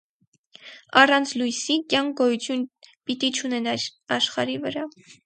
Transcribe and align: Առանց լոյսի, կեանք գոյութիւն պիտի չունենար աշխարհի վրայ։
Առանց 1.01 1.33
լոյսի, 1.41 1.75
կեանք 1.95 2.15
գոյութիւն 2.21 2.63
պիտի 3.11 3.29
չունենար 3.41 3.87
աշխարհի 4.17 4.57
վրայ։ 4.65 4.89